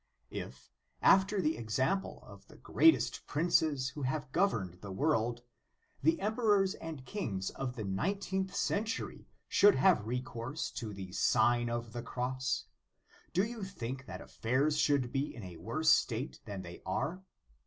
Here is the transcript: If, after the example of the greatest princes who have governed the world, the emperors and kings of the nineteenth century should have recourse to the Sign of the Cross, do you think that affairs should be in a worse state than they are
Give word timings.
If, 0.31 0.71
after 1.03 1.43
the 1.43 1.55
example 1.57 2.23
of 2.25 2.47
the 2.47 2.57
greatest 2.57 3.27
princes 3.27 3.89
who 3.89 4.01
have 4.01 4.31
governed 4.31 4.81
the 4.81 4.91
world, 4.91 5.43
the 6.01 6.19
emperors 6.19 6.73
and 6.73 7.05
kings 7.05 7.51
of 7.51 7.75
the 7.75 7.83
nineteenth 7.83 8.55
century 8.55 9.27
should 9.47 9.75
have 9.75 10.07
recourse 10.07 10.71
to 10.71 10.91
the 10.91 11.11
Sign 11.11 11.69
of 11.69 11.93
the 11.93 12.01
Cross, 12.01 12.65
do 13.31 13.43
you 13.45 13.63
think 13.63 14.07
that 14.07 14.21
affairs 14.21 14.75
should 14.79 15.11
be 15.11 15.35
in 15.35 15.43
a 15.43 15.57
worse 15.57 15.91
state 15.91 16.39
than 16.45 16.63
they 16.63 16.81
are 16.83 17.21